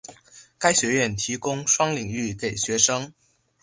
[0.57, 3.13] 该学院提供双领域给学生。